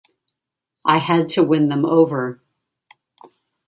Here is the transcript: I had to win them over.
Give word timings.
I 0.83 0.97
had 0.97 1.29
to 1.33 1.43
win 1.43 1.69
them 1.69 1.85
over. 1.85 2.41